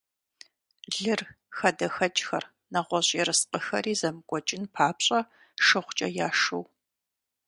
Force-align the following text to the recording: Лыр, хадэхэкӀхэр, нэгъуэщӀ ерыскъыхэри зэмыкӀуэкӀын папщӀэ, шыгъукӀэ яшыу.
Лыр, 0.95 1.21
хадэхэкӀхэр, 1.57 2.43
нэгъуэщӀ 2.71 3.11
ерыскъыхэри 3.21 3.93
зэмыкӀуэкӀын 3.99 4.63
папщӀэ, 4.73 5.19
шыгъукӀэ 5.65 6.07
яшыу. 6.27 6.63